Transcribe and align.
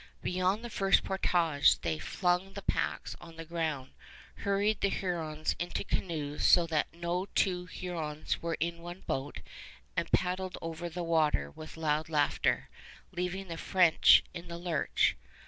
Beyond 0.23 0.65
the 0.65 0.71
first 0.71 1.03
portage 1.03 1.79
they 1.81 1.99
flung 1.99 2.53
the 2.53 2.63
packs 2.63 3.15
on 3.21 3.35
the 3.35 3.45
ground, 3.45 3.91
hurried 4.37 4.81
the 4.81 4.89
Hurons 4.89 5.55
into 5.59 5.83
canoes 5.83 6.43
so 6.43 6.65
that 6.65 6.91
no 6.91 7.27
two 7.35 7.67
Hurons 7.67 8.41
were 8.41 8.57
in 8.59 8.81
one 8.81 9.01
boat, 9.01 9.41
and 9.95 10.11
paddled 10.11 10.57
over 10.59 10.89
the 10.89 11.03
water 11.03 11.51
with 11.51 11.77
loud 11.77 12.09
laughter, 12.09 12.67
leaving 13.11 13.47
the 13.47 13.57
French 13.57 14.23
in 14.33 14.47
the 14.47 14.57
lurch. 14.57 15.15